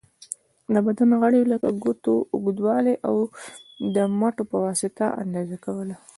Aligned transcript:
د 0.73 0.75
بدن 0.85 1.09
غړیو 1.21 1.49
لکه 1.51 1.67
د 1.73 1.77
ګوتو 1.83 2.13
اوږوالی، 2.35 2.95
او 3.07 3.15
د 3.95 3.97
مټو 4.19 4.43
په 4.51 4.57
واسطه 4.65 5.05
اندازه 5.23 5.55
کوله. 5.65 5.95